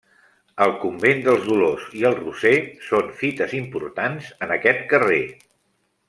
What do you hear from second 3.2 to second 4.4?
fites importants